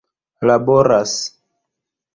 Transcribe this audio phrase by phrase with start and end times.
[0.41, 1.15] laboras